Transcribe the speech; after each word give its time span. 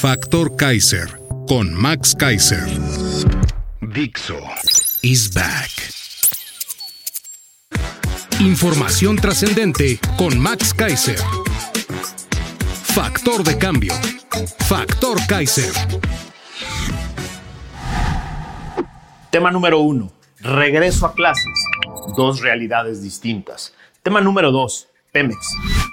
Factor 0.00 0.54
Kaiser 0.54 1.08
con 1.48 1.74
Max 1.74 2.14
Kaiser. 2.16 2.64
Dixo 3.80 4.38
is 5.02 5.28
back. 5.34 5.70
Información 8.38 9.16
trascendente 9.16 9.98
con 10.16 10.38
Max 10.38 10.72
Kaiser. 10.72 11.18
Factor 12.94 13.42
de 13.42 13.58
cambio. 13.58 13.92
Factor 14.68 15.18
Kaiser. 15.26 15.72
Tema 19.32 19.50
número 19.50 19.80
uno. 19.80 20.12
Regreso 20.38 21.06
a 21.06 21.12
clases. 21.12 21.64
Dos 22.16 22.40
realidades 22.40 23.02
distintas. 23.02 23.74
Tema 24.04 24.20
número 24.20 24.52
dos. 24.52 24.86
Pemex. 25.10 25.38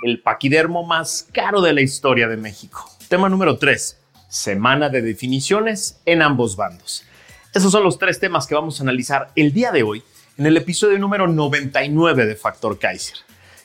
El 0.03 0.21
paquidermo 0.21 0.83
más 0.83 1.27
caro 1.33 1.59
de 1.61 1.73
la 1.73 1.81
historia 1.81 2.27
de 2.27 2.37
México. 2.37 2.91
Tema 3.07 3.29
número 3.29 3.57
tres. 3.57 3.97
Semana 4.35 4.89
de 4.89 5.01
definiciones 5.01 6.01
en 6.05 6.21
ambos 6.21 6.57
bandos. 6.57 7.05
Esos 7.53 7.71
son 7.71 7.85
los 7.85 7.97
tres 7.97 8.19
temas 8.19 8.47
que 8.47 8.53
vamos 8.53 8.77
a 8.77 8.83
analizar 8.83 9.31
el 9.37 9.53
día 9.53 9.71
de 9.71 9.83
hoy 9.83 10.03
en 10.37 10.45
el 10.45 10.57
episodio 10.57 10.99
número 10.99 11.25
99 11.25 12.25
de 12.25 12.35
Factor 12.35 12.77
Kaiser. 12.77 13.15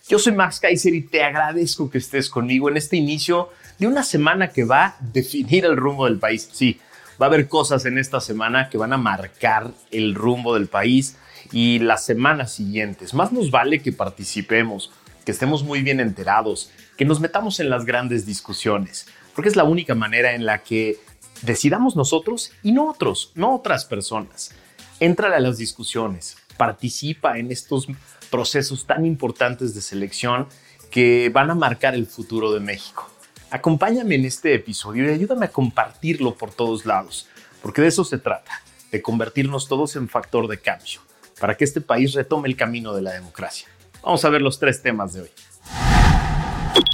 Yo 0.09 0.21
soy 0.21 0.33
Max 0.33 0.61
Kaiser 0.61 0.95
y 0.95 1.03
te 1.03 1.25
agradezco 1.25 1.91
que 1.91 1.99
estés 1.99 2.31
conmigo 2.31 2.69
en 2.69 2.77
este 2.77 2.97
inicio 2.97 3.49
de 3.81 3.89
una 3.89 4.05
semana 4.05 4.51
que 4.51 4.63
va 4.63 4.85
a 4.85 4.97
definir 5.01 5.65
el 5.65 5.77
rumbo 5.77 6.05
del 6.05 6.21
país. 6.21 6.49
Sí, 6.53 6.79
va 7.21 7.27
a 7.27 7.31
haber 7.31 7.49
cosas 7.49 7.85
en 7.85 7.99
esta 7.99 8.21
semana 8.21 8.71
que 8.71 8.79
van 8.79 8.93
a 8.93 8.97
marcar 8.97 9.73
el 9.91 10.15
rumbo 10.15 10.55
del 10.55 10.69
país 10.69 11.17
y 11.51 11.81
las 11.81 12.05
semanas 12.05 12.53
siguientes. 12.53 13.13
Más 13.13 13.33
nos 13.33 13.51
vale 13.51 13.83
que 13.83 13.91
participemos, 13.91 14.93
que 15.25 15.33
estemos 15.33 15.63
muy 15.63 15.83
bien 15.83 16.01
enterados, 16.01 16.71
que 16.97 17.05
nos 17.05 17.21
metamos 17.21 17.61
en 17.61 17.71
las 17.71 17.85
grandes 17.85 18.27
discusiones, 18.27 19.07
porque 19.35 19.49
es 19.49 19.57
la 19.57 19.65
única 19.65 19.95
manera 19.95 20.35
en 20.35 20.45
la 20.45 20.63
que 20.63 20.99
decidamos 21.43 21.97
nosotros 21.97 22.53
y 22.63 22.73
no 22.73 22.89
otros, 22.89 23.33
no 23.35 23.55
otras 23.55 23.85
personas. 23.85 24.53
Entra 24.99 25.35
a 25.35 25.41
las 25.41 25.59
discusiones, 25.59 26.37
participa 26.57 27.39
en 27.39 27.51
estos 27.51 27.87
procesos 28.31 28.87
tan 28.87 29.07
importantes 29.07 29.75
de 29.75 29.81
selección 29.81 30.47
que 30.91 31.31
van 31.33 31.51
a 31.51 31.55
marcar 31.55 31.95
el 31.95 32.07
futuro 32.07 32.53
de 32.53 32.61
México. 32.61 33.09
Acompáñame 33.51 34.15
en 34.15 34.25
este 34.25 34.55
episodio 34.55 35.05
y 35.07 35.15
ayúdame 35.15 35.47
a 35.47 35.51
compartirlo 35.51 36.35
por 36.35 36.53
todos 36.53 36.87
lados, 36.87 37.29
porque 37.63 37.83
de 37.83 37.89
eso 37.89 38.05
se 38.05 38.19
trata, 38.19 38.63
de 38.93 39.03
convertirnos 39.03 39.69
todos 39.69 39.97
en 39.97 40.09
factor 40.09 40.49
de 40.49 40.59
cambio, 40.61 41.01
para 41.41 41.57
que 41.57 41.65
este 41.65 41.81
país 41.81 42.13
retome 42.15 42.49
el 42.49 42.57
camino 42.57 42.95
de 42.95 43.03
la 43.03 43.13
democracia. 43.13 43.69
Vamos 44.03 44.25
a 44.25 44.31
ver 44.31 44.41
los 44.41 44.59
tres 44.59 44.83
temas 44.83 45.13
de 45.13 45.23
hoy. 45.23 45.29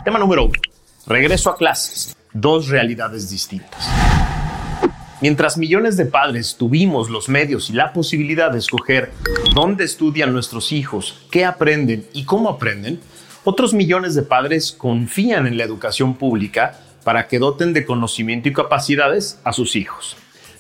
Tema 0.05 0.19
número 0.19 0.45
uno. 0.45 0.55
Regreso 1.07 1.51
a 1.51 1.57
clases. 1.57 2.17
Dos 2.33 2.69
realidades 2.69 3.31
distintas. 3.31 3.89
Mientras 5.21 5.57
millones 5.57 5.97
de 5.97 6.07
padres 6.07 6.57
tuvimos 6.59 7.09
los 7.09 7.29
medios 7.29 7.71
y 7.71 7.75
la 7.75 7.93
posibilidad 7.93 8.51
de 8.51 8.59
escoger 8.59 9.13
dónde 9.55 9.85
estudian 9.85 10.33
nuestros 10.33 10.73
hijos, 10.73 11.27
qué 11.31 11.45
aprenden 11.45 12.07
y 12.13 12.25
cómo 12.25 12.51
aprenden, 12.51 13.01
otros 13.45 13.73
millones 13.73 14.15
de 14.15 14.23
padres 14.23 14.73
confían 14.73 15.47
en 15.47 15.57
la 15.57 15.65
educación 15.65 16.17
pública 16.17 16.81
para 17.05 17.29
que 17.29 17.39
doten 17.39 17.73
de 17.73 17.87
conocimiento 17.87 18.49
y 18.49 18.53
capacidades 18.53 19.39
a 19.45 19.53
sus 19.53 19.77
hijos. 19.77 20.17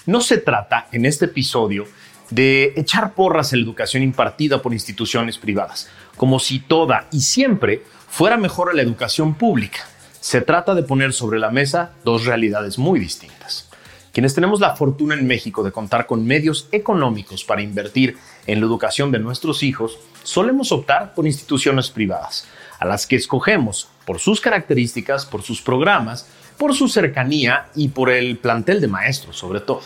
No 0.06 0.21
se 0.21 0.39
trata 0.39 0.87
en 0.93 1.05
este 1.05 1.25
episodio 1.25 1.87
de 2.31 2.72
echar 2.76 3.14
porras 3.14 3.53
en 3.53 3.60
la 3.60 3.66
educación 3.66 4.03
impartida 4.03 4.62
por 4.62 4.72
instituciones 4.72 5.38
privadas, 5.38 5.88
como 6.16 6.38
si 6.38 6.59
toda 6.59 7.06
y 7.12 7.20
siempre 7.20 7.82
fuera 8.09 8.37
mejor 8.37 8.70
a 8.70 8.75
la 8.75 8.82
educación 8.82 9.34
pública. 9.34 9.81
Se 10.20 10.41
trata 10.41 10.75
de 10.75 10.82
poner 10.82 11.12
sobre 11.12 11.38
la 11.38 11.50
mesa 11.50 11.92
dos 12.04 12.25
realidades 12.25 12.78
muy 12.78 12.98
distintas. 12.98 13.69
Quienes 14.12 14.34
tenemos 14.34 14.60
la 14.60 14.75
fortuna 14.75 15.14
en 15.14 15.26
México 15.26 15.62
de 15.62 15.72
contar 15.72 16.06
con 16.06 16.26
medios 16.26 16.69
económicos 16.72 17.44
para 17.44 17.60
invertir 17.60 18.16
en 18.47 18.60
la 18.60 18.66
educación 18.66 19.12
de 19.12 19.19
nuestros 19.19 19.62
hijos, 19.62 19.98
solemos 20.22 20.72
optar 20.72 21.14
por 21.14 21.26
instituciones 21.26 21.91
privadas, 21.91 22.47
a 22.78 22.87
las 22.87 23.06
que 23.06 23.16
escogemos 23.16 23.88
por 24.06 24.19
sus 24.19 24.41
características, 24.41 25.26
por 25.26 25.43
sus 25.43 25.60
programas, 25.60 26.26
por 26.56 26.75
su 26.75 26.88
cercanía 26.88 27.66
y 27.75 27.88
por 27.88 28.10
el 28.10 28.38
plantel 28.38 28.81
de 28.81 28.88
maestros 28.88 29.37
sobre 29.37 29.60
todo. 29.60 29.82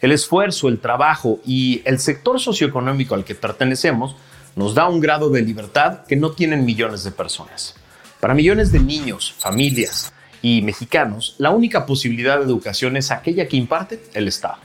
El 0.00 0.12
esfuerzo, 0.12 0.68
el 0.68 0.78
trabajo 0.78 1.40
y 1.46 1.82
el 1.84 1.98
sector 1.98 2.40
socioeconómico 2.40 3.14
al 3.14 3.24
que 3.24 3.34
pertenecemos 3.34 4.16
nos 4.54 4.74
da 4.74 4.88
un 4.88 5.00
grado 5.00 5.30
de 5.30 5.42
libertad 5.42 6.04
que 6.06 6.16
no 6.16 6.32
tienen 6.32 6.64
millones 6.64 7.04
de 7.04 7.10
personas. 7.10 7.74
Para 8.20 8.34
millones 8.34 8.72
de 8.72 8.80
niños, 8.80 9.32
familias, 9.38 10.12
y 10.42 10.62
mexicanos, 10.62 11.34
la 11.38 11.50
única 11.50 11.86
posibilidad 11.86 12.38
de 12.38 12.44
educación 12.44 12.96
es 12.96 13.10
aquella 13.10 13.48
que 13.48 13.56
imparte 13.56 14.00
el 14.14 14.28
Estado. 14.28 14.58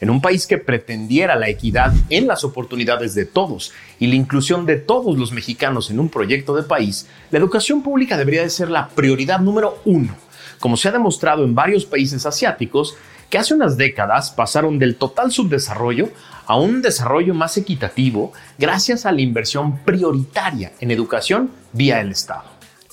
En 0.00 0.08
un 0.08 0.20
país 0.20 0.46
que 0.46 0.58
pretendiera 0.58 1.36
la 1.36 1.48
equidad 1.48 1.92
en 2.08 2.26
las 2.26 2.42
oportunidades 2.42 3.14
de 3.14 3.26
todos 3.26 3.72
y 3.98 4.06
la 4.06 4.14
inclusión 4.14 4.64
de 4.64 4.76
todos 4.76 5.18
los 5.18 5.30
mexicanos 5.30 5.90
en 5.90 6.00
un 6.00 6.08
proyecto 6.08 6.56
de 6.56 6.62
país, 6.62 7.06
la 7.30 7.38
educación 7.38 7.82
pública 7.82 8.16
debería 8.16 8.42
de 8.42 8.50
ser 8.50 8.70
la 8.70 8.88
prioridad 8.88 9.40
número 9.40 9.80
uno, 9.84 10.16
como 10.58 10.76
se 10.76 10.88
ha 10.88 10.92
demostrado 10.92 11.44
en 11.44 11.54
varios 11.54 11.84
países 11.84 12.24
asiáticos 12.24 12.96
que 13.30 13.38
hace 13.38 13.54
unas 13.54 13.76
décadas 13.76 14.30
pasaron 14.30 14.78
del 14.78 14.96
total 14.96 15.32
subdesarrollo 15.32 16.10
a 16.46 16.56
un 16.56 16.82
desarrollo 16.82 17.32
más 17.32 17.56
equitativo 17.56 18.32
gracias 18.58 19.06
a 19.06 19.12
la 19.12 19.22
inversión 19.22 19.78
prioritaria 19.78 20.72
en 20.80 20.90
educación 20.90 21.50
vía 21.72 22.00
el 22.00 22.10
Estado. 22.10 22.44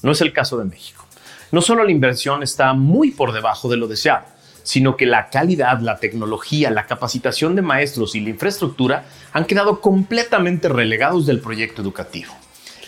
No 0.04 0.12
es 0.12 0.22
el 0.22 0.32
caso 0.32 0.58
de 0.58 0.66
México 0.66 1.08
no 1.52 1.62
solo 1.62 1.84
la 1.84 1.92
inversión 1.92 2.44
está 2.44 2.74
muy 2.74 3.12
por 3.12 3.32
debajo 3.32 3.70
de 3.70 3.78
lo 3.78 3.88
deseado, 3.88 4.26
sino 4.64 4.98
que 4.98 5.06
la 5.06 5.30
calidad, 5.30 5.80
la 5.80 5.98
tecnología, 5.98 6.72
la 6.72 6.86
capacitación 6.86 7.56
de 7.56 7.62
maestros 7.62 8.16
y 8.16 8.20
la 8.20 8.30
infraestructura 8.30 9.06
han 9.32 9.46
quedado 9.46 9.80
completamente 9.80 10.68
relegados 10.68 11.26
del 11.26 11.40
proyecto 11.40 11.82
educativo. 11.82 12.34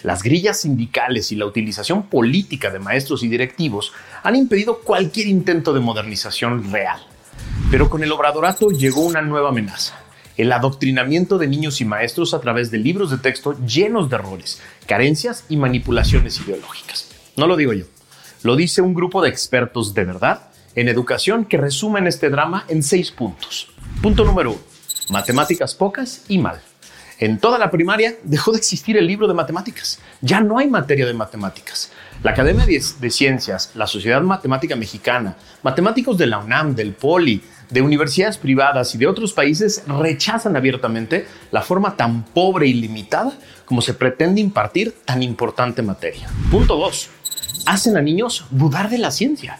Las 0.03 0.23
grillas 0.23 0.61
sindicales 0.61 1.31
y 1.31 1.35
la 1.35 1.45
utilización 1.45 2.03
política 2.03 2.69
de 2.69 2.79
maestros 2.79 3.23
y 3.23 3.27
directivos 3.27 3.93
han 4.23 4.35
impedido 4.35 4.79
cualquier 4.79 5.27
intento 5.27 5.73
de 5.73 5.81
modernización 5.81 6.71
real. 6.71 6.99
Pero 7.71 7.87
con 7.87 8.01
el 8.01 8.11
obradorato 8.11 8.69
llegó 8.69 9.01
una 9.01 9.21
nueva 9.21 9.49
amenaza, 9.49 9.93
el 10.37 10.51
adoctrinamiento 10.51 11.37
de 11.37 11.47
niños 11.47 11.81
y 11.81 11.85
maestros 11.85 12.33
a 12.33 12.41
través 12.41 12.71
de 12.71 12.79
libros 12.79 13.11
de 13.11 13.19
texto 13.19 13.55
llenos 13.63 14.09
de 14.09 14.15
errores, 14.15 14.59
carencias 14.87 15.45
y 15.49 15.57
manipulaciones 15.57 16.39
ideológicas. 16.41 17.11
No 17.37 17.45
lo 17.45 17.55
digo 17.55 17.73
yo, 17.73 17.85
lo 18.41 18.55
dice 18.55 18.81
un 18.81 18.95
grupo 18.95 19.21
de 19.21 19.29
expertos 19.29 19.93
de 19.93 20.03
verdad 20.03 20.49
en 20.73 20.89
educación 20.89 21.45
que 21.45 21.57
resumen 21.57 22.07
este 22.07 22.31
drama 22.31 22.65
en 22.69 22.81
seis 22.81 23.11
puntos. 23.11 23.71
Punto 24.01 24.23
número 24.23 24.53
uno, 24.53 24.61
matemáticas 25.09 25.75
pocas 25.75 26.23
y 26.27 26.39
mal. 26.39 26.59
En 27.19 27.37
toda 27.37 27.59
la 27.59 27.69
primaria 27.69 28.15
dejó 28.23 28.53
de 28.53 28.59
existir 28.59 28.95
el 28.95 29.05
libro 29.05 29.27
de 29.27 29.33
matemáticas. 29.33 29.99
Ya 30.21 30.39
no 30.39 30.57
hay 30.57 30.69
materia 30.69 31.05
de 31.05 31.13
matemáticas. 31.13 31.91
La 32.23 32.31
Academia 32.31 32.65
de, 32.65 33.09
Ciencias, 33.11 33.71
la 33.75 33.87
Sociedad 33.87 34.21
Matemática 34.21 34.77
Mexicana, 34.77 35.35
matemáticos 35.61 36.17
de 36.17 36.27
la 36.27 36.39
UNAM, 36.39 36.75
del 36.75 36.93
POLI, 36.93 37.41
de 37.69 37.81
universidades 37.81 38.37
privadas 38.37 38.95
y 38.95 38.97
de 38.97 39.07
otros 39.07 39.33
países 39.33 39.83
rechazan 39.87 40.55
abiertamente 40.55 41.27
la 41.51 41.61
forma 41.61 41.95
tan 41.95 42.23
pobre 42.23 42.67
y 42.67 42.73
limitada 42.73 43.33
como 43.65 43.81
se 43.81 43.93
pretende 43.93 44.41
impartir 44.41 44.95
tan 45.05 45.21
importante 45.21 45.81
materia. 45.81 46.27
Punto 46.49 46.75
2 46.75 47.09
hacen 47.65 47.97
a 47.97 48.01
niños 48.01 48.45
dudar 48.49 48.89
de 48.89 48.97
la 48.97 49.11
ciencia. 49.11 49.59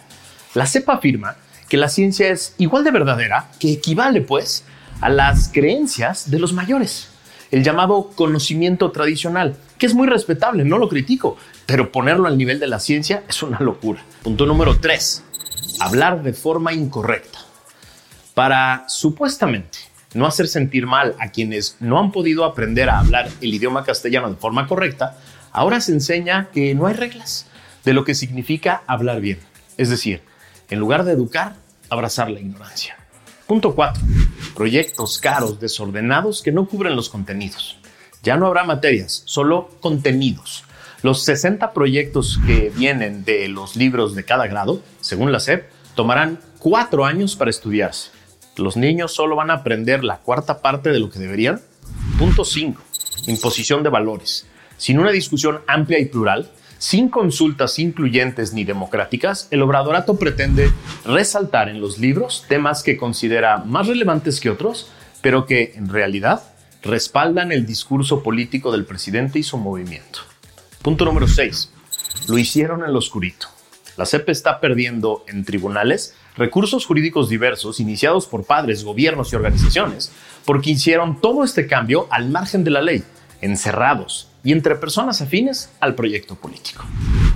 La 0.56 0.66
CEPA 0.66 0.94
afirma 0.94 1.36
que 1.68 1.78
la 1.78 1.90
ciencia 1.90 2.30
es 2.30 2.56
igual 2.58 2.84
de 2.84 2.92
verdadera, 2.92 3.52
que 3.60 3.72
equivale 3.72 4.22
pues 4.22 4.66
a 5.02 5.10
las 5.10 5.50
creencias 5.50 6.32
de 6.32 6.40
los 6.40 6.52
mayores, 6.52 7.10
el 7.52 7.64
llamado 7.64 8.12
conocimiento 8.16 8.92
tradicional, 8.92 9.58
que 9.78 9.86
es 9.86 9.94
muy 9.94 10.08
respetable, 10.08 10.66
no 10.66 10.78
lo 10.78 10.90
critico, 10.90 11.38
pero 11.66 11.92
ponerlo 11.92 12.28
al 12.28 12.38
nivel 12.38 12.60
de 12.60 12.68
la 12.68 12.80
ciencia 12.80 13.24
es 13.30 13.44
una 13.44 13.60
locura. 13.60 14.04
Punto 14.24 14.46
número 14.46 14.80
3. 14.80 15.24
Hablar 15.80 16.24
de 16.24 16.34
forma 16.34 16.74
incorrecta. 16.74 17.40
Para 18.40 18.86
supuestamente 18.88 19.80
no 20.14 20.26
hacer 20.26 20.48
sentir 20.48 20.88
mal 20.88 21.14
a 21.20 21.28
quienes 21.28 21.76
no 21.82 22.00
han 22.00 22.14
podido 22.14 22.46
aprender 22.46 22.90
a 22.90 23.00
hablar 23.00 23.30
el 23.42 23.54
idioma 23.54 23.84
castellano 23.84 24.30
de 24.30 24.38
forma 24.38 24.66
correcta, 24.66 25.18
ahora 25.52 25.82
se 25.82 25.92
enseña 25.92 26.48
que 26.54 26.74
no 26.74 26.88
hay 26.88 26.94
reglas, 26.94 27.48
de 27.84 27.92
lo 27.92 28.06
que 28.06 28.16
significa 28.16 28.82
hablar 28.88 29.20
bien. 29.20 29.40
Es 29.76 29.90
decir, 29.90 30.22
en 30.70 30.80
lugar 30.80 31.04
de 31.04 31.12
educar, 31.12 31.58
abrazar 31.90 32.32
la 32.32 32.40
ignorancia. 32.40 32.96
Punto 33.46 33.76
4. 33.76 34.02
Proyectos 34.56 35.20
caros, 35.20 35.60
desordenados 35.60 36.42
que 36.42 36.54
no 36.54 36.66
cubren 36.66 36.96
los 36.96 37.10
contenidos. 37.10 37.78
Ya 38.24 38.38
no 38.38 38.48
habrá 38.48 38.64
materias, 38.64 39.22
solo 39.26 39.70
contenidos. 39.82 40.64
Los 41.02 41.26
60 41.26 41.74
proyectos 41.74 42.40
que 42.48 42.72
vienen 42.74 43.26
de 43.26 43.50
los 43.50 43.76
libros 43.76 44.16
de 44.16 44.24
cada 44.24 44.48
grado, 44.48 44.82
según 45.02 45.34
la 45.34 45.42
SEP, 45.42 45.70
tomarán 45.94 46.40
cuatro 46.60 47.04
años 47.04 47.36
para 47.36 47.50
estudiarse. 47.50 48.18
Los 48.58 48.78
niños 48.78 49.14
solo 49.14 49.36
van 49.36 49.52
a 49.52 49.56
aprender 49.56 50.04
la 50.04 50.18
cuarta 50.18 50.62
parte 50.62 50.90
de 50.90 51.00
lo 51.00 51.10
que 51.10 51.20
deberían. 51.20 51.62
Punto 52.18 52.44
5. 52.44 52.82
Imposición 53.28 53.84
de 53.84 53.90
valores. 53.90 54.48
Sin 54.78 55.00
una 55.00 55.12
discusión 55.12 55.62
amplia 55.68 56.00
y 56.00 56.06
plural, 56.06 56.50
sin 56.78 57.10
consultas 57.10 57.78
incluyentes 57.78 58.54
ni 58.54 58.64
democráticas, 58.64 59.50
el 59.52 59.62
obradorato 59.62 60.18
pretende 60.18 60.72
resaltar 61.06 61.68
en 61.68 61.82
los 61.82 61.98
libros 61.98 62.46
temas 62.48 62.84
que 62.84 62.96
considera 62.96 63.58
más 63.58 63.88
relevantes 63.88 64.40
que 64.40 64.50
otros, 64.50 64.90
pero 65.22 65.46
que 65.46 65.74
en 65.76 65.90
realidad 65.90 66.42
respaldan 66.82 67.52
el 67.52 67.66
discurso 67.66 68.24
político 68.24 68.72
del 68.72 68.86
presidente 68.86 69.40
y 69.40 69.44
su 69.44 69.58
movimiento. 69.58 70.20
Punto 70.82 71.04
número 71.04 71.28
6. 71.28 71.72
Lo 72.30 72.38
hicieron 72.38 72.86
en 72.86 72.94
lo 72.94 73.00
oscurito. 73.00 73.48
La 73.98 74.06
CEP 74.06 74.30
está 74.30 74.62
perdiendo 74.62 75.26
en 75.28 75.44
tribunales 75.44 76.16
recursos 76.40 76.86
jurídicos 76.86 77.30
diversos 77.30 77.80
iniciados 77.80 78.26
por 78.26 78.46
padres, 78.46 78.84
gobiernos 78.84 79.32
y 79.32 79.36
organizaciones, 79.36 80.12
porque 80.46 80.72
hicieron 80.72 81.20
todo 81.22 81.44
este 81.44 81.68
cambio 81.68 82.08
al 82.10 82.30
margen 82.30 82.64
de 82.64 82.72
la 82.72 82.82
ley, 82.82 83.04
encerrados 83.42 84.30
y 84.44 84.54
entre 84.54 84.76
personas 84.76 85.22
afines 85.22 85.70
al 85.80 85.96
proyecto 85.96 86.36
político. 86.36 86.86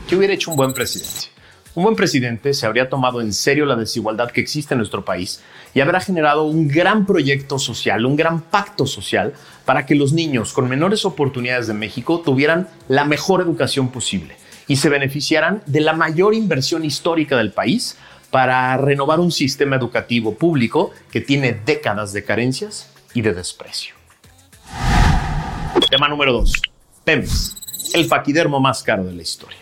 ¿Qué 0.07 0.15
hubiera 0.15 0.33
hecho 0.33 0.51
un 0.51 0.57
buen 0.57 0.73
presidente? 0.73 1.33
Un 1.75 1.83
buen 1.83 1.95
presidente 1.95 2.53
se 2.53 2.65
habría 2.65 2.87
tomado 2.87 3.19
en 3.19 3.33
serio 3.33 3.65
la 3.65 3.75
desigualdad 3.75 4.31
que 4.31 4.41
existe 4.41 4.75
en 4.75 4.77
nuestro 4.77 5.03
país 5.03 5.41
y 5.73 5.81
habrá 5.81 5.99
generado 5.99 6.43
un 6.43 6.67
gran 6.67 7.05
proyecto 7.05 7.57
social, 7.57 8.05
un 8.05 8.15
gran 8.15 8.41
pacto 8.41 8.85
social 8.85 9.33
para 9.65 9.85
que 9.85 9.95
los 9.95 10.13
niños 10.13 10.53
con 10.53 10.69
menores 10.69 11.03
oportunidades 11.03 11.67
de 11.67 11.73
México 11.73 12.21
tuvieran 12.23 12.67
la 12.87 13.05
mejor 13.05 13.41
educación 13.41 13.89
posible 13.89 14.35
y 14.67 14.75
se 14.77 14.89
beneficiaran 14.89 15.63
de 15.65 15.81
la 15.81 15.93
mayor 15.93 16.35
inversión 16.35 16.85
histórica 16.85 17.37
del 17.37 17.51
país 17.51 17.97
para 18.33 18.75
renovar 18.77 19.19
un 19.19 19.31
sistema 19.31 19.75
educativo 19.75 20.33
público 20.33 20.89
que 21.11 21.21
tiene 21.21 21.53
décadas 21.53 22.13
de 22.13 22.23
carencias 22.23 22.91
y 23.13 23.21
de 23.21 23.31
desprecio. 23.31 23.93
Tema 25.87 26.07
número 26.09 26.33
2. 26.33 26.51
Pemex, 27.03 27.55
el 27.93 28.07
paquidermo 28.07 28.59
más 28.59 28.81
caro 28.81 29.03
de 29.03 29.13
la 29.13 29.21
historia. 29.21 29.59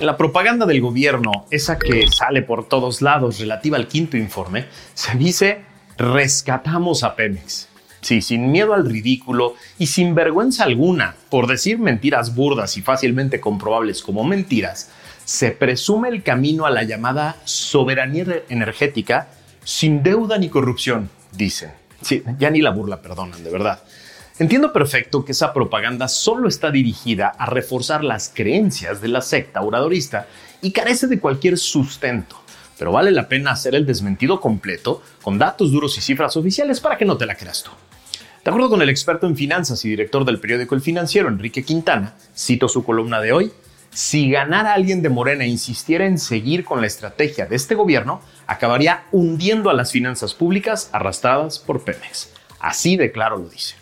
La 0.00 0.16
propaganda 0.16 0.64
del 0.64 0.80
gobierno, 0.80 1.44
esa 1.50 1.78
que 1.78 2.06
sale 2.10 2.40
por 2.40 2.66
todos 2.66 3.02
lados 3.02 3.38
relativa 3.38 3.76
al 3.76 3.88
quinto 3.88 4.16
informe, 4.16 4.64
se 4.94 5.14
dice 5.18 5.66
rescatamos 5.98 7.04
a 7.04 7.14
Pemex. 7.14 7.68
Sí, 8.00 8.22
sin 8.22 8.50
miedo 8.50 8.72
al 8.72 8.88
ridículo 8.88 9.54
y 9.78 9.88
sin 9.88 10.14
vergüenza 10.14 10.64
alguna 10.64 11.16
por 11.28 11.46
decir 11.46 11.78
mentiras 11.78 12.34
burdas 12.34 12.78
y 12.78 12.80
fácilmente 12.80 13.38
comprobables 13.38 14.02
como 14.02 14.24
mentiras, 14.24 14.90
se 15.24 15.50
presume 15.52 16.08
el 16.08 16.22
camino 16.22 16.66
a 16.66 16.70
la 16.70 16.82
llamada 16.82 17.36
soberanía 17.44 18.42
energética 18.48 19.28
sin 19.64 20.02
deuda 20.02 20.38
ni 20.38 20.48
corrupción, 20.48 21.08
dicen. 21.32 21.72
Sí, 22.00 22.22
ya 22.38 22.50
ni 22.50 22.60
la 22.60 22.70
burla 22.70 23.00
perdonan, 23.00 23.44
de 23.44 23.50
verdad. 23.50 23.82
Entiendo 24.38 24.72
perfecto 24.72 25.24
que 25.24 25.32
esa 25.32 25.52
propaganda 25.52 26.08
solo 26.08 26.48
está 26.48 26.70
dirigida 26.70 27.28
a 27.28 27.46
reforzar 27.46 28.02
las 28.02 28.30
creencias 28.34 29.00
de 29.00 29.08
la 29.08 29.20
secta 29.20 29.60
oradorista 29.60 30.26
y 30.60 30.72
carece 30.72 31.06
de 31.06 31.20
cualquier 31.20 31.58
sustento, 31.58 32.40
pero 32.78 32.90
vale 32.90 33.10
la 33.12 33.28
pena 33.28 33.52
hacer 33.52 33.74
el 33.74 33.86
desmentido 33.86 34.40
completo 34.40 35.02
con 35.22 35.38
datos 35.38 35.70
duros 35.70 35.96
y 35.98 36.00
cifras 36.00 36.36
oficiales 36.36 36.80
para 36.80 36.96
que 36.96 37.04
no 37.04 37.16
te 37.16 37.26
la 37.26 37.36
creas 37.36 37.62
tú. 37.62 37.70
De 38.44 38.50
acuerdo 38.50 38.70
con 38.70 38.82
el 38.82 38.88
experto 38.88 39.28
en 39.28 39.36
finanzas 39.36 39.84
y 39.84 39.90
director 39.90 40.24
del 40.24 40.40
periódico 40.40 40.74
El 40.74 40.80
Financiero, 40.80 41.28
Enrique 41.28 41.62
Quintana, 41.62 42.14
cito 42.36 42.66
su 42.68 42.82
columna 42.82 43.20
de 43.20 43.32
hoy, 43.32 43.52
si 43.92 44.30
ganara 44.30 44.72
alguien 44.72 45.02
de 45.02 45.10
Morena 45.10 45.44
e 45.44 45.48
insistiera 45.48 46.06
en 46.06 46.18
seguir 46.18 46.64
con 46.64 46.80
la 46.80 46.86
estrategia 46.86 47.46
de 47.46 47.56
este 47.56 47.74
gobierno, 47.74 48.20
acabaría 48.46 49.04
hundiendo 49.12 49.70
a 49.70 49.74
las 49.74 49.92
finanzas 49.92 50.34
públicas 50.34 50.88
arrastradas 50.92 51.58
por 51.58 51.84
Pemex. 51.84 52.30
Así 52.58 52.96
de 52.96 53.12
claro 53.12 53.36
lo 53.36 53.48
dice. 53.48 53.74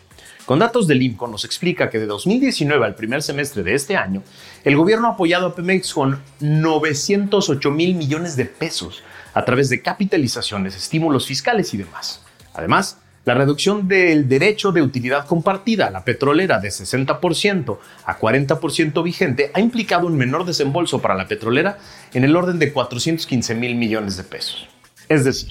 Con 0.47 0.59
datos 0.59 0.89
del 0.89 1.03
IMCO 1.03 1.29
nos 1.29 1.45
explica 1.45 1.91
que 1.91 2.01
de 2.01 2.07
2019 2.07 2.85
al 2.85 2.97
primer 2.97 3.23
semestre 3.23 3.63
de 3.63 3.75
este 3.75 3.97
año, 3.97 4.25
el 4.65 4.77
gobierno 4.77 5.07
ha 5.07 5.13
apoyado 5.13 5.47
a 5.47 5.55
Pemex 5.55 5.95
con 5.95 6.21
908 6.41 7.71
mil 7.71 7.95
millones 7.95 8.35
de 8.35 8.47
pesos 8.47 9.05
a 9.33 9.45
través 9.45 9.69
de 9.69 9.81
capitalizaciones, 9.81 10.75
estímulos 10.77 11.27
fiscales 11.27 11.73
y 11.73 11.77
demás. 11.77 12.23
Además, 12.53 12.99
la 13.25 13.35
reducción 13.35 13.87
del 13.87 14.29
derecho 14.29 14.73
de 14.73 14.83
utilidad 14.83 15.27
compartida 15.27 15.89
a 15.89 15.91
la 15.91 16.05
petrolera 16.05 16.59
de 16.59 16.69
60% 16.69 17.79
a 18.05 18.19
40% 18.19 19.03
vigente 19.03 19.51
ha 19.53 19.61
implicado 19.61 20.07
un 20.07 20.17
menor 20.17 20.47
desembolso 20.47 21.03
para 21.03 21.15
la 21.15 21.29
petrolera 21.29 21.79
en 22.15 22.25
el 22.25 22.35
orden 22.35 22.59
de 22.59 22.73
415 22.73 23.55
mil 23.55 23.75
millones 23.75 24.17
de 24.17 24.25
pesos. 24.25 24.67
Es 25.09 25.25
decir, 25.25 25.51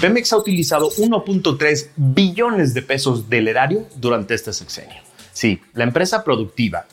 Pemex 0.00 0.32
ha 0.32 0.38
utilizado 0.38 0.90
1.3 0.90 1.88
billones 1.96 2.72
de 2.72 2.82
pesos 2.82 3.28
del 3.28 3.48
erario 3.48 3.86
durante 3.96 4.34
este 4.34 4.52
sexenio. 4.52 5.02
Sí, 5.32 5.60
la 5.74 5.84
empresa 5.84 6.24
productiva 6.24 6.86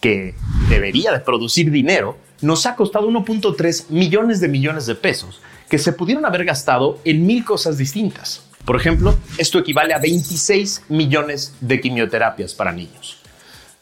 que 0.00 0.34
debería 0.68 1.10
de 1.12 1.20
producir 1.20 1.70
dinero 1.70 2.18
nos 2.42 2.66
ha 2.66 2.76
costado 2.76 3.08
1.3 3.08 3.88
millones 3.88 4.40
de 4.40 4.48
millones 4.48 4.84
de 4.86 4.94
pesos 4.94 5.40
que 5.70 5.78
se 5.78 5.92
pudieron 5.92 6.26
haber 6.26 6.44
gastado 6.44 6.98
en 7.04 7.26
mil 7.26 7.44
cosas 7.44 7.78
distintas. 7.78 8.43
Por 8.64 8.76
ejemplo, 8.76 9.16
esto 9.36 9.58
equivale 9.58 9.92
a 9.92 9.98
26 9.98 10.84
millones 10.88 11.54
de 11.60 11.80
quimioterapias 11.80 12.54
para 12.54 12.72
niños. 12.72 13.18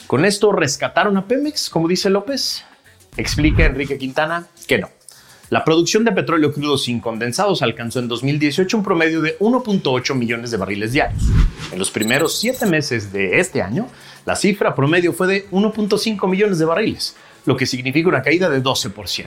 ¿Con 0.06 0.24
esto 0.24 0.52
rescataron 0.52 1.16
a 1.16 1.26
Pemex, 1.26 1.70
como 1.70 1.88
dice 1.88 2.10
López? 2.10 2.64
Explica 3.16 3.64
Enrique 3.64 3.96
Quintana 3.96 4.46
que 4.66 4.78
no. 4.78 4.90
La 5.50 5.64
producción 5.64 6.02
de 6.04 6.12
petróleo 6.12 6.52
crudo 6.52 6.78
sin 6.78 6.98
condensados 6.98 7.60
alcanzó 7.60 7.98
en 7.98 8.08
2018 8.08 8.76
un 8.76 8.82
promedio 8.82 9.20
de 9.20 9.38
1.8 9.38 10.14
millones 10.14 10.50
de 10.50 10.56
barriles 10.56 10.92
diarios. 10.92 11.22
En 11.70 11.78
los 11.78 11.90
primeros 11.90 12.38
siete 12.38 12.64
meses 12.66 13.12
de 13.12 13.38
este 13.38 13.60
año, 13.60 13.88
la 14.24 14.34
cifra 14.34 14.74
promedio 14.74 15.12
fue 15.12 15.26
de 15.26 15.50
1.5 15.50 16.28
millones 16.28 16.58
de 16.58 16.64
barriles, 16.64 17.16
lo 17.44 17.56
que 17.56 17.66
significa 17.66 18.08
una 18.08 18.22
caída 18.22 18.48
de 18.48 18.62
12%. 18.62 19.26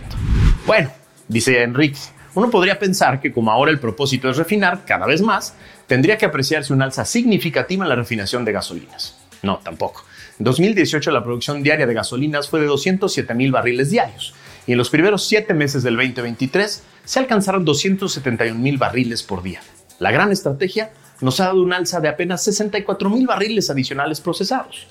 Bueno, 0.66 0.92
dice 1.28 1.62
Enrique, 1.62 2.00
uno 2.36 2.50
podría 2.50 2.78
pensar 2.78 3.20
que 3.20 3.32
como 3.32 3.52
ahora 3.52 3.72
el 3.72 3.80
propósito 3.80 4.30
es 4.30 4.38
refinar 4.38 4.84
cada 4.86 5.06
vez 5.06 5.22
más, 5.22 5.56
tendría 5.88 6.18
que 6.18 6.26
apreciarse 6.26 6.74
un 6.74 6.82
alza 6.82 7.06
significativa 7.06 7.84
en 7.84 7.90
la 7.90 7.96
refinación 7.96 8.46
de 8.46 8.52
gasolinas. 8.52 9.18
No, 9.42 9.60
tampoco. 9.64 10.04
En 10.38 10.44
2018 10.44 11.12
la 11.12 11.24
producción 11.24 11.64
diaria 11.64 11.88
de 11.88 11.94
gasolinas 11.94 12.50
fue 12.50 12.60
de 12.60 12.68
207 12.68 13.34
mil 13.34 13.52
barriles 13.52 13.90
diarios 13.90 14.34
y 14.68 14.74
en 14.74 14.78
los 14.78 14.90
primeros 14.90 15.26
siete 15.26 15.54
meses 15.54 15.84
del 15.84 15.96
2023 15.96 16.84
se 17.06 17.20
alcanzaron 17.20 17.64
271 17.64 18.60
mil 18.60 18.78
barriles 18.78 19.24
por 19.24 19.42
día. 19.42 19.62
La 20.00 20.12
gran 20.12 20.32
estrategia 20.32 20.92
nos 21.22 21.40
ha 21.40 21.46
dado 21.46 21.62
un 21.62 21.72
alza 21.72 22.02
de 22.02 22.10
apenas 22.10 22.44
64 22.44 23.10
mil 23.10 23.28
barriles 23.28 23.70
adicionales 23.70 24.20
procesados. 24.20 24.88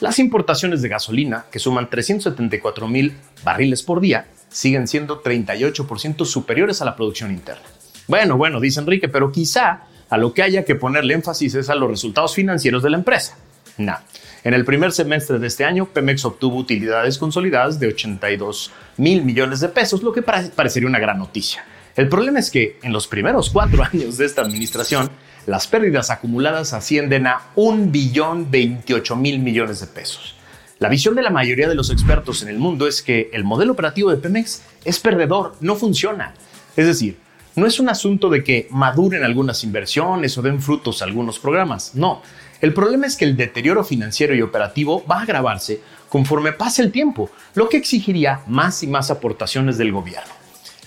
Las 0.00 0.18
importaciones 0.18 0.82
de 0.82 0.88
gasolina, 0.88 1.46
que 1.50 1.58
suman 1.58 1.90
374 1.90 2.88
mil 2.88 3.16
barriles 3.44 3.82
por 3.82 4.00
día, 4.00 4.26
siguen 4.48 4.88
siendo 4.88 5.22
38% 5.22 6.24
superiores 6.24 6.82
a 6.82 6.84
la 6.84 6.96
producción 6.96 7.30
interna. 7.30 7.62
Bueno, 8.08 8.36
bueno, 8.36 8.60
dice 8.60 8.80
Enrique, 8.80 9.08
pero 9.08 9.32
quizá 9.32 9.82
a 10.08 10.16
lo 10.16 10.32
que 10.32 10.42
haya 10.42 10.64
que 10.64 10.74
ponerle 10.74 11.14
énfasis 11.14 11.54
es 11.54 11.70
a 11.70 11.74
los 11.74 11.90
resultados 11.90 12.34
financieros 12.34 12.82
de 12.82 12.90
la 12.90 12.98
empresa. 12.98 13.36
No. 13.78 13.96
En 14.44 14.54
el 14.54 14.64
primer 14.64 14.92
semestre 14.92 15.38
de 15.40 15.46
este 15.48 15.64
año, 15.64 15.86
Pemex 15.86 16.24
obtuvo 16.24 16.56
utilidades 16.56 17.18
consolidadas 17.18 17.80
de 17.80 17.88
82 17.88 18.70
mil 18.96 19.24
millones 19.24 19.60
de 19.60 19.68
pesos, 19.68 20.02
lo 20.02 20.12
que 20.12 20.22
parecería 20.22 20.88
una 20.88 21.00
gran 21.00 21.18
noticia. 21.18 21.64
El 21.96 22.08
problema 22.08 22.38
es 22.38 22.50
que 22.50 22.78
en 22.82 22.92
los 22.92 23.08
primeros 23.08 23.50
cuatro 23.50 23.82
años 23.92 24.18
de 24.18 24.26
esta 24.26 24.42
administración, 24.42 25.10
las 25.46 25.66
pérdidas 25.66 26.10
acumuladas 26.10 26.72
ascienden 26.72 27.26
a 27.26 27.40
un 27.56 27.90
billón 27.90 28.50
28 28.50 29.16
mil 29.16 29.40
millones 29.40 29.80
de 29.80 29.86
pesos. 29.88 30.36
La 30.78 30.90
visión 30.90 31.14
de 31.14 31.22
la 31.22 31.30
mayoría 31.30 31.70
de 31.70 31.74
los 31.74 31.88
expertos 31.88 32.42
en 32.42 32.48
el 32.48 32.58
mundo 32.58 32.86
es 32.86 33.00
que 33.00 33.30
el 33.32 33.44
modelo 33.44 33.72
operativo 33.72 34.10
de 34.10 34.18
Pemex 34.18 34.62
es 34.84 35.00
perdedor, 35.00 35.54
no 35.60 35.74
funciona. 35.74 36.34
Es 36.76 36.84
decir, 36.84 37.16
no 37.54 37.66
es 37.66 37.80
un 37.80 37.88
asunto 37.88 38.28
de 38.28 38.44
que 38.44 38.68
maduren 38.70 39.24
algunas 39.24 39.64
inversiones 39.64 40.36
o 40.36 40.42
den 40.42 40.60
frutos 40.60 41.00
algunos 41.00 41.38
programas, 41.38 41.94
no. 41.94 42.20
El 42.60 42.74
problema 42.74 43.06
es 43.06 43.16
que 43.16 43.24
el 43.24 43.38
deterioro 43.38 43.84
financiero 43.84 44.34
y 44.34 44.42
operativo 44.42 45.02
va 45.10 45.20
a 45.20 45.22
agravarse 45.22 45.80
conforme 46.10 46.52
pase 46.52 46.82
el 46.82 46.92
tiempo, 46.92 47.30
lo 47.54 47.70
que 47.70 47.78
exigiría 47.78 48.42
más 48.46 48.82
y 48.82 48.86
más 48.86 49.10
aportaciones 49.10 49.78
del 49.78 49.92
gobierno. 49.92 50.34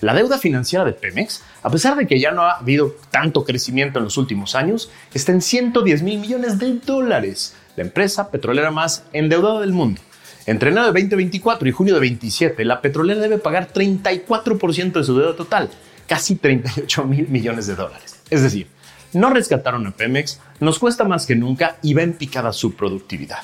La 0.02 0.14
deuda 0.14 0.38
financiera 0.38 0.84
de 0.84 0.92
Pemex, 0.92 1.42
a 1.62 1.70
pesar 1.70 1.96
de 1.96 2.06
que 2.06 2.20
ya 2.20 2.30
no 2.30 2.42
ha 2.42 2.58
habido 2.58 2.94
tanto 3.10 3.44
crecimiento 3.44 3.98
en 3.98 4.04
los 4.04 4.16
últimos 4.16 4.54
años, 4.54 4.90
está 5.12 5.32
en 5.32 5.42
110 5.42 6.02
mil 6.02 6.20
millones 6.20 6.60
de 6.60 6.74
dólares, 6.74 7.54
la 7.80 7.86
empresa 7.86 8.30
petrolera 8.30 8.70
más 8.70 9.04
endeudada 9.14 9.60
del 9.60 9.72
mundo. 9.72 10.02
Entre 10.44 10.68
enero 10.68 10.92
de 10.92 11.00
2024 11.00 11.66
y 11.66 11.72
junio 11.72 11.94
de 11.94 12.00
2027, 12.00 12.62
la 12.66 12.82
petrolera 12.82 13.22
debe 13.22 13.38
pagar 13.38 13.72
34% 13.72 14.92
de 14.92 15.04
su 15.04 15.18
deuda 15.18 15.34
total, 15.34 15.70
casi 16.06 16.36
38 16.36 17.04
mil 17.04 17.28
millones 17.28 17.66
de 17.66 17.76
dólares. 17.76 18.20
Es 18.28 18.42
decir, 18.42 18.66
no 19.14 19.30
rescataron 19.30 19.86
a 19.86 19.92
Pemex, 19.92 20.40
nos 20.60 20.78
cuesta 20.78 21.04
más 21.04 21.24
que 21.24 21.36
nunca 21.36 21.78
y 21.82 21.94
va 21.94 22.02
en 22.02 22.12
picada 22.12 22.52
su 22.52 22.74
productividad. 22.74 23.42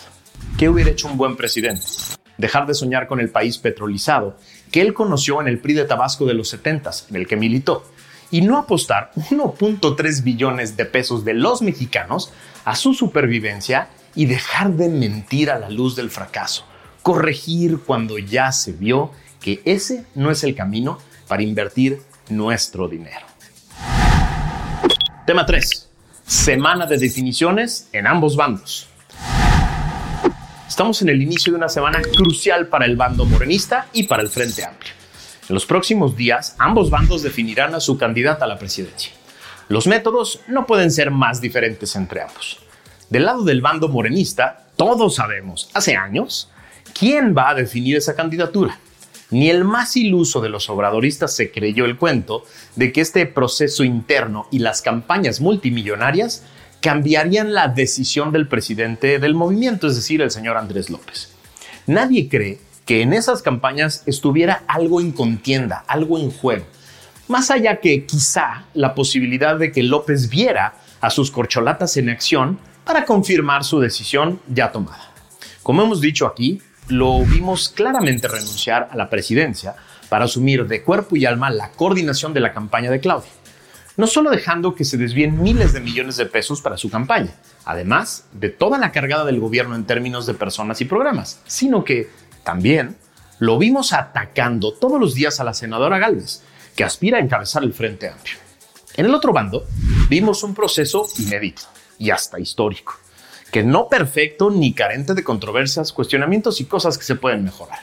¿Qué 0.59 0.69
hubiera 0.69 0.91
hecho 0.91 1.09
un 1.09 1.17
buen 1.17 1.37
presidente? 1.37 1.87
Dejar 2.37 2.67
de 2.67 2.75
soñar 2.75 3.07
con 3.07 3.21
el 3.21 3.31
país 3.31 3.57
petrolizado 3.57 4.37
que 4.71 4.83
él 4.83 4.93
conoció 4.93 5.41
en 5.41 5.49
el 5.49 5.61
PRI 5.61 5.73
de 5.73 5.85
Tabasco 5.87 6.27
de 6.27 6.35
los 6.35 6.51
70, 6.51 6.91
en 7.09 7.17
el 7.17 7.27
que 7.27 7.37
militó, 7.37 7.85
y 8.31 8.43
no 8.43 8.59
apostar 8.59 9.13
1.3 9.17 10.23
billones 10.23 10.77
de 10.77 10.85
pesos 10.85 11.25
de 11.25 11.33
los 11.33 11.63
mexicanos 11.63 12.35
a 12.67 12.75
su 12.75 12.93
supervivencia 12.93 13.89
y 14.17 14.27
dejar 14.27 14.73
de 14.73 14.89
mentir 14.89 15.51
a 15.51 15.59
la 15.59 15.71
luz 15.71 15.95
del 15.95 16.11
fracaso, 16.11 16.65
corregir 17.03 17.81
cuando 17.87 18.19
ya 18.19 18.51
se 18.51 18.73
vio 18.73 19.13
que 19.41 19.61
ese 19.65 20.07
no 20.15 20.31
es 20.31 20.43
el 20.43 20.57
camino 20.57 20.99
para 21.29 21.43
invertir 21.43 22.01
nuestro 22.31 22.89
dinero. 22.89 23.27
Tema 25.27 25.45
3. 25.45 25.89
Semana 26.27 26.87
de 26.87 26.99
definiciones 26.99 27.89
en 27.93 28.07
ambos 28.07 28.35
bandos. 28.35 28.89
Estamos 30.67 31.01
en 31.03 31.11
el 31.11 31.23
inicio 31.23 31.53
de 31.53 31.59
una 31.59 31.69
semana 31.69 32.01
crucial 32.03 32.67
para 32.69 32.87
el 32.87 32.97
bando 32.97 33.25
morenista 33.25 33.87
y 33.93 34.05
para 34.05 34.23
el 34.23 34.29
Frente 34.29 34.65
Amplio. 34.65 34.93
En 35.49 35.55
los 35.55 35.65
próximos 35.65 36.17
días, 36.17 36.57
ambos 36.59 36.91
bandos 36.91 37.23
definirán 37.23 37.75
a 37.75 37.81
su 37.81 37.97
candidata 37.99 38.47
a 38.47 38.49
la 38.49 38.59
presidencia. 38.59 39.13
Los 39.69 39.87
métodos 39.87 40.41
no 40.49 40.67
pueden 40.67 40.91
ser 40.91 41.11
más 41.11 41.41
diferentes 41.41 41.95
entre 41.95 42.23
ambos. 42.23 42.66
Del 43.11 43.25
lado 43.25 43.45
del 43.45 43.61
bando 43.61 43.89
morenista, 43.89 44.67
todos 44.77 45.15
sabemos, 45.15 45.71
hace 45.75 45.97
años, 45.97 46.51
quién 46.99 47.35
va 47.37 47.51
a 47.51 47.55
definir 47.55 47.97
esa 47.97 48.15
candidatura. 48.15 48.79
Ni 49.31 49.49
el 49.49 49.65
más 49.65 49.97
iluso 49.97 50.41
de 50.41 50.49
los 50.49 50.69
obradoristas 50.71 51.35
se 51.35 51.51
creyó 51.51 51.85
el 51.85 51.97
cuento 51.97 52.45
de 52.75 52.93
que 52.93 53.01
este 53.01 53.27
proceso 53.27 53.85
interno 53.85 54.47
y 54.51 54.59
las 54.61 54.83
campañas 54.83 55.41
multimillonarias 55.41 56.45
cambiarían 56.81 57.53
la 57.53 57.69
decisión 57.69 58.33
del 58.33 58.49
presidente 58.49 59.19
del 59.19 59.35
movimiento, 59.35 59.89
es 59.89 59.97
decir, 59.97 60.21
el 60.21 60.31
señor 60.31 60.57
Andrés 60.57 60.91
López. 60.91 61.33
Nadie 61.87 62.29
cree 62.29 62.61
que 62.85 63.03
en 63.03 63.13
esas 63.13 63.43
campañas 63.43 64.03
estuviera 64.07 64.63
algo 64.69 65.01
en 65.01 65.13
contienda, 65.13 65.85
algo 65.89 66.19
en 66.19 66.31
juego. 66.31 66.67
Más 67.29 67.51
allá 67.51 67.81
que 67.81 68.07
quizá 68.07 68.67
la 68.75 68.95
posibilidad 68.95 69.57
de 69.57 69.73
que 69.73 69.83
López 69.83 70.29
viera 70.29 70.75
a 71.01 71.11
sus 71.11 71.33
corcholatas 71.33 71.97
en 71.97 72.09
acción 72.11 72.59
para 72.87 73.05
confirmar 73.05 73.65
su 73.65 73.81
decisión 73.81 74.41
ya 74.47 74.71
tomada. 74.71 75.11
Como 75.65 75.83
hemos 75.83 76.01
dicho 76.01 76.25
aquí, 76.25 76.63
lo 76.87 77.25
vimos 77.25 77.69
claramente 77.69 78.29
renunciar 78.29 78.89
a 78.93 78.97
la 78.97 79.11
presidencia 79.11 79.75
para 80.09 80.27
asumir 80.27 80.69
de 80.69 80.85
cuerpo 80.85 81.17
y 81.17 81.27
alma 81.27 81.51
la 81.51 81.73
coordinación 81.73 82.33
de 82.33 82.39
la 82.39 82.55
campaña 82.55 82.89
de 82.89 83.01
Claudia. 83.01 83.29
No 83.97 84.07
solo 84.07 84.31
dejando 84.31 84.77
que 84.77 84.85
se 84.85 84.99
desvíen 84.99 85.43
miles 85.43 85.73
de 85.73 85.81
millones 85.81 86.17
de 86.17 86.27
pesos 86.27 86.61
para 86.61 86.77
su 86.77 86.89
campaña, 86.89 87.35
además 87.65 88.27
de 88.33 88.51
toda 88.51 88.79
la 88.79 88.93
cargada 88.93 89.25
del 89.25 89.41
gobierno 89.41 89.75
en 89.75 89.85
términos 89.85 90.25
de 90.27 90.35
personas 90.35 90.81
y 90.81 90.85
programas, 90.85 91.41
sino 91.45 91.83
que 91.83 92.09
también 92.45 92.97
lo 93.41 93.59
vimos 93.59 93.93
atacando 93.93 94.73
todos 94.73 95.01
los 95.01 95.15
días 95.15 95.41
a 95.41 95.45
la 95.45 95.55
senadora 95.55 95.99
Galvez, 95.99 96.45
que 96.77 96.85
aspira 96.85 97.19
a 97.19 97.21
encabezar 97.21 97.65
el 97.65 97.73
Frente 97.73 98.09
Amplio. 98.09 98.37
En 98.95 99.07
el 99.07 99.15
otro 99.15 99.33
bando, 99.33 99.67
vimos 100.09 100.45
un 100.45 100.55
proceso 100.55 101.09
inédito 101.19 101.63
y 101.99 102.11
hasta 102.11 102.39
histórico 102.39 102.95
que 103.51 103.63
no 103.63 103.89
perfecto 103.89 104.51
ni 104.51 104.73
carente 104.73 105.15
de 105.15 105.25
controversias, 105.25 105.93
cuestionamientos 105.93 106.61
y 106.61 106.65
cosas 106.65 106.99
que 106.99 107.05
se 107.05 107.15
pueden 107.15 107.45
mejorar. 107.45 107.79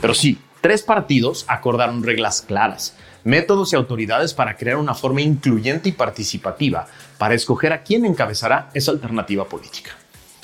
Pero 0.00 0.14
sí, 0.14 0.38
tres 0.60 0.82
partidos 0.82 1.44
acordaron 1.48 2.02
reglas 2.02 2.42
claras, 2.42 2.94
métodos 3.24 3.72
y 3.72 3.76
autoridades 3.76 4.34
para 4.34 4.56
crear 4.56 4.76
una 4.76 4.94
forma 4.94 5.20
incluyente 5.20 5.88
y 5.88 5.92
participativa 5.92 6.86
para 7.16 7.34
escoger 7.34 7.72
a 7.72 7.82
quién 7.82 8.04
encabezará 8.04 8.70
esa 8.74 8.90
alternativa 8.90 9.44
política. 9.46 9.92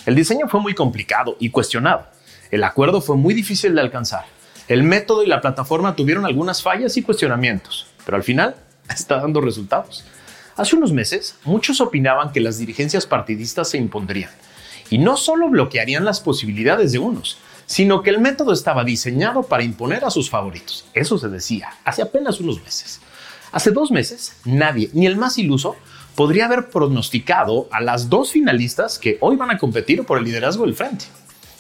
El 0.07 0.15
diseño 0.15 0.49
fue 0.49 0.61
muy 0.61 0.75
complicado 0.75 1.37
y 1.41 1.51
cuestionado. 1.51 2.07
El 2.51 2.65
acuerdo 2.65 3.01
fue 3.01 3.17
muy 3.17 3.35
difícil 3.35 3.75
de 3.75 3.81
alcanzar. 3.81 4.25
El 4.69 4.83
método 4.83 5.23
y 5.23 5.27
la 5.27 5.41
plataforma 5.41 5.97
tuvieron 5.97 6.25
algunas 6.25 6.63
fallas 6.63 6.97
y 6.97 7.03
cuestionamientos, 7.03 7.87
pero 8.05 8.17
al 8.17 8.23
final 8.23 8.57
está 8.89 9.17
dando 9.17 9.41
resultados. 9.41 10.05
Hace 10.57 10.77
unos 10.77 10.93
meses, 10.93 11.37
muchos 11.45 11.81
opinaban 11.81 12.31
que 12.31 12.41
las 12.41 12.59
dirigencias 12.59 13.07
partidistas 13.07 13.71
se 13.71 13.79
impondrían 13.79 14.31
y 14.89 14.99
no 14.99 15.17
solo 15.17 15.49
bloquearían 15.49 16.05
las 16.05 16.21
posibilidades 16.21 16.93
de 16.93 17.01
unos, 17.01 17.39
sino 17.67 18.03
que 18.03 18.11
el 18.11 18.21
método 18.21 18.53
estaba 18.53 18.85
diseñado 18.85 19.43
para 19.43 19.65
imponer 19.65 20.05
a 20.05 20.11
sus 20.11 20.31
favoritos. 20.31 20.85
Eso 20.95 21.19
se 21.19 21.29
decía 21.29 21.71
hace 21.85 22.03
apenas 22.03 22.39
unos 22.39 22.63
meses. 22.63 23.01
Hace 23.51 23.73
dos 23.73 23.91
meses, 23.91 24.37
nadie, 24.45 24.91
ni 24.93 25.07
el 25.07 25.17
más 25.17 25.39
iluso, 25.39 25.75
podría 26.15 26.47
haber 26.47 26.71
pronosticado 26.71 27.69
a 27.73 27.81
las 27.81 28.09
dos 28.09 28.31
finalistas 28.31 29.01
que 29.01 29.19
hoy 29.21 29.37
van 29.37 29.51
a 29.51 29.59
competir 29.59 30.05
por 30.05 30.19
el 30.19 30.25
liderazgo 30.25 30.65
del 30.65 30.75
frente. 30.75 31.07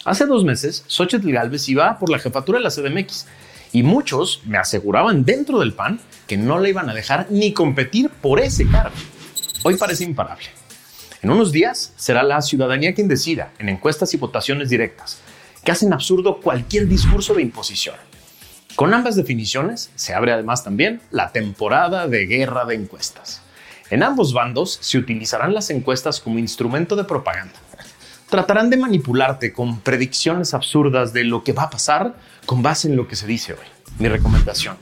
Hace 0.05 0.27
dos 0.27 0.45
meses, 0.45 0.85
Xochitl 0.87 1.33
Galvez 1.33 1.69
iba 1.69 1.99
por 1.99 2.11
la 2.11 2.19
jefatura 2.19 2.59
de 2.59 2.65
la 2.65 2.71
CDMX 2.71 3.27
y 3.75 3.83
muchos 3.83 4.41
me 4.47 4.57
aseguraban 4.57 5.25
dentro 5.25 5.59
del 5.59 5.73
PAN 5.73 6.01
que 6.29 6.37
no 6.37 6.61
le 6.61 6.69
iban 6.69 6.89
a 6.89 6.95
dejar 6.95 7.27
ni 7.31 7.53
competir 7.53 8.09
por 8.09 8.39
ese 8.39 8.69
cargo. 8.69 8.95
Hoy 9.65 9.77
parece 9.77 10.05
imparable. 10.05 10.47
En 11.23 11.31
unos 11.31 11.51
días 11.51 11.93
será 11.97 12.23
la 12.23 12.41
ciudadanía 12.41 12.95
quien 12.95 13.09
decida, 13.09 13.53
en 13.59 13.69
encuestas 13.69 14.15
y 14.15 14.17
votaciones 14.17 14.71
directas, 14.71 15.21
que 15.65 15.73
hacen 15.73 15.93
absurdo 15.93 16.41
cualquier 16.41 16.87
discurso 16.87 17.35
de 17.35 17.43
imposición. 17.43 17.97
Con 18.77 18.95
ambas 18.95 19.17
definiciones 19.17 19.91
se 19.97 20.15
abre 20.15 20.33
además 20.33 20.63
también 20.63 21.01
la 21.11 21.33
temporada 21.33 22.07
de 22.07 22.27
guerra 22.27 22.67
de 22.67 22.77
encuestas. 22.77 23.43
En 23.91 24.05
ambos 24.05 24.33
bandos 24.33 24.79
se 24.83 24.99
utilizarán 24.99 25.53
las 25.53 25.69
encuestas 25.71 26.21
como 26.21 26.39
instrumento 26.39 26.95
de 26.95 27.03
propaganda 27.03 27.64
tratarán 28.29 28.71
de 28.71 28.77
manipularte 28.77 29.53
con 29.53 29.81
predicciones 29.81 30.55
absurdas 30.55 31.13
de 31.13 31.25
lo 31.25 31.45
que 31.45 31.53
va 31.53 31.65
a 31.65 31.71
pasar 31.71 32.17
con 32.47 32.63
base 32.63 32.89
en 32.89 32.97
lo 32.97 33.07
que 33.07 33.17
se 33.17 33.27
dice 33.27 33.53
hoy. 33.53 33.67
Mi 33.99 34.09
recomendación, 34.09 34.77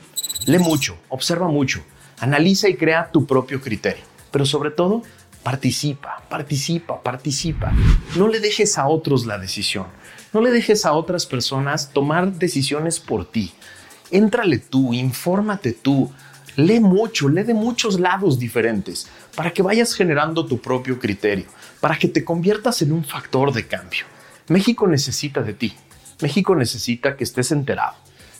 lee 0.46 0.58
mucho, 0.58 0.96
observa 1.08 1.48
mucho, 1.48 1.82
analiza 2.18 2.68
y 2.68 2.76
crea 2.76 3.10
tu 3.12 3.26
propio 3.26 3.60
criterio, 3.60 4.04
pero 4.30 4.46
sobre 4.46 4.70
todo, 4.70 5.02
participa, 5.42 6.22
participa, 6.28 7.02
participa. 7.02 7.72
No 8.16 8.28
le 8.28 8.40
dejes 8.40 8.78
a 8.78 8.86
otros 8.86 9.26
la 9.26 9.38
decisión, 9.38 9.86
no 10.32 10.40
le 10.40 10.50
dejes 10.50 10.86
a 10.86 10.92
otras 10.92 11.26
personas 11.26 11.90
tomar 11.92 12.32
decisiones 12.32 13.00
por 13.00 13.30
ti. 13.30 13.52
Éntrale 14.10 14.58
tú, 14.58 14.94
infórmate 14.94 15.72
tú, 15.72 16.10
lee 16.56 16.80
mucho, 16.80 17.28
lee 17.28 17.42
de 17.42 17.54
muchos 17.54 17.98
lados 17.98 18.38
diferentes 18.38 19.08
para 19.34 19.52
que 19.52 19.62
vayas 19.62 19.94
generando 19.94 20.46
tu 20.46 20.58
propio 20.58 20.98
criterio 20.98 21.46
para 21.82 21.98
que 21.98 22.06
te 22.06 22.24
conviertas 22.24 22.80
en 22.82 22.92
un 22.92 23.04
factor 23.04 23.52
de 23.52 23.66
cambio. 23.66 24.04
México 24.46 24.86
necesita 24.86 25.42
de 25.42 25.52
ti. 25.52 25.74
México 26.20 26.54
necesita 26.54 27.16
que 27.16 27.24
estés 27.24 27.50
enterado. 27.50 27.96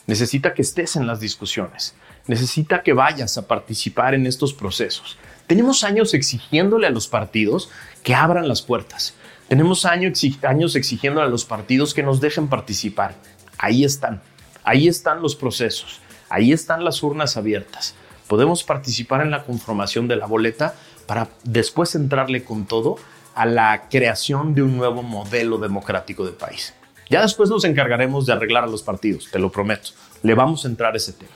Necesita 0.07 0.53
que 0.53 0.61
estés 0.61 0.95
en 0.95 1.07
las 1.07 1.19
discusiones. 1.19 1.93
Necesita 2.25 2.83
que 2.83 2.93
vayas 2.93 3.37
a 3.37 3.45
participar 3.45 4.13
en 4.13 4.27
estos 4.27 4.53
procesos. 4.53 5.17
Tenemos 5.45 5.83
años 5.83 6.13
exigiéndole 6.13 6.87
a 6.87 6.89
los 6.89 7.09
partidos 7.09 7.69
que 8.01 8.15
abran 8.15 8.47
las 8.47 8.61
puertas. 8.61 9.13
Tenemos 9.49 9.83
años, 9.83 10.21
años 10.43 10.77
exigiéndole 10.77 11.27
a 11.27 11.29
los 11.29 11.43
partidos 11.43 11.93
que 11.93 12.01
nos 12.01 12.21
dejen 12.21 12.47
participar. 12.47 13.13
Ahí 13.57 13.83
están. 13.83 14.21
Ahí 14.63 14.87
están 14.87 15.21
los 15.21 15.35
procesos. 15.35 15.99
Ahí 16.29 16.53
están 16.53 16.85
las 16.85 17.03
urnas 17.03 17.35
abiertas. 17.35 17.93
Podemos 18.29 18.63
participar 18.63 19.19
en 19.19 19.31
la 19.31 19.43
conformación 19.43 20.07
de 20.07 20.15
la 20.15 20.27
boleta 20.27 20.75
para 21.07 21.27
después 21.43 21.93
entrarle 21.95 22.45
con 22.45 22.65
todo 22.67 22.95
a 23.35 23.45
la 23.45 23.87
creación 23.89 24.53
de 24.53 24.61
un 24.61 24.77
nuevo 24.77 25.03
modelo 25.03 25.57
democrático 25.57 26.25
de 26.25 26.31
país. 26.31 26.73
Ya 27.09 27.21
después 27.21 27.49
nos 27.49 27.63
encargaremos 27.63 28.25
de 28.25 28.33
arreglar 28.33 28.63
a 28.63 28.67
los 28.67 28.83
partidos, 28.83 29.29
te 29.31 29.39
lo 29.39 29.51
prometo. 29.51 29.89
Le 30.21 30.33
vamos 30.33 30.65
a 30.65 30.67
entrar 30.67 30.93
a 30.93 30.97
ese 30.97 31.13
tema. 31.13 31.31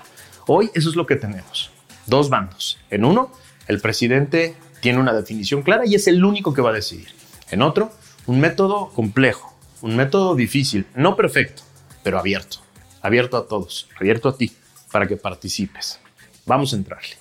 Hoy 0.47 0.69
eso 0.73 0.89
es 0.89 0.95
lo 0.95 1.05
que 1.05 1.15
tenemos. 1.15 1.71
Dos 2.05 2.29
bandos. 2.29 2.79
En 2.89 3.03
uno, 3.03 3.31
el 3.67 3.81
presidente 3.81 4.55
tiene 4.79 4.99
una 4.99 5.13
definición 5.13 5.61
clara 5.61 5.85
y 5.85 5.95
es 5.95 6.07
el 6.07 6.23
único 6.23 6.53
que 6.53 6.61
va 6.61 6.69
a 6.69 6.73
decidir. 6.73 7.09
En 7.51 7.61
otro, 7.61 7.91
un 8.25 8.39
método 8.39 8.89
complejo, 8.89 9.55
un 9.81 9.95
método 9.95 10.35
difícil, 10.35 10.85
no 10.95 11.15
perfecto, 11.15 11.63
pero 12.03 12.19
abierto. 12.19 12.57
Abierto 13.01 13.37
a 13.37 13.47
todos, 13.47 13.89
abierto 13.99 14.29
a 14.29 14.37
ti, 14.37 14.51
para 14.91 15.07
que 15.07 15.17
participes. 15.17 15.99
Vamos 16.45 16.73
a 16.73 16.77
entrarle. 16.77 17.17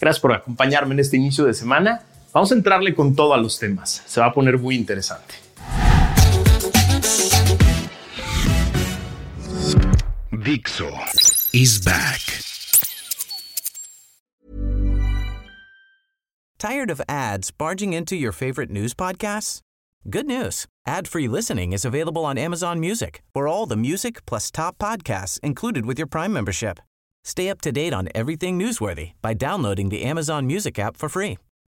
Gracias 0.00 0.20
por 0.20 0.32
acompañarme 0.32 0.94
en 0.94 1.00
este 1.00 1.16
inicio 1.16 1.44
de 1.44 1.54
semana 1.54 2.02
Vamos 2.32 2.52
a 2.52 2.54
entrarle 2.54 2.94
con 2.94 3.16
todo 3.16 3.34
a 3.34 3.38
los 3.38 3.58
temas. 3.58 4.02
Se 4.06 4.20
va 4.20 4.28
a 4.28 4.32
poner 4.32 4.56
muy 4.56 4.76
interesante. 4.76 5.34
Dixo 10.30 10.88
is 11.52 11.84
back. 11.84 12.20
Tired 16.58 16.90
of 16.90 17.00
ads 17.08 17.50
barging 17.50 17.94
into 17.94 18.14
your 18.14 18.32
favorite 18.32 18.70
news 18.70 18.94
podcasts? 18.94 19.60
Good 20.08 20.26
news. 20.26 20.66
Ad-free 20.86 21.26
listening 21.26 21.72
is 21.72 21.84
available 21.84 22.24
on 22.24 22.38
Amazon 22.38 22.78
Music. 22.78 23.22
For 23.34 23.48
all 23.48 23.66
the 23.66 23.76
music 23.76 24.24
plus 24.24 24.50
top 24.50 24.78
podcasts 24.78 25.40
included 25.40 25.84
with 25.84 25.98
your 25.98 26.06
Prime 26.06 26.32
membership. 26.32 26.78
Stay 27.24 27.50
up 27.50 27.60
to 27.62 27.72
date 27.72 27.92
on 27.92 28.08
everything 28.14 28.58
newsworthy 28.58 29.12
by 29.20 29.34
downloading 29.34 29.88
the 29.88 30.04
Amazon 30.04 30.46
Music 30.46 30.78
app 30.78 30.96
for 30.96 31.08
free 31.08 31.36